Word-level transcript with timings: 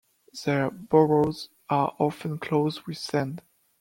Their 0.45 0.71
burrows 0.71 1.49
are 1.69 1.95
often 1.99 2.39
closed 2.39 2.87
with 2.87 2.97
sand. 2.97 3.43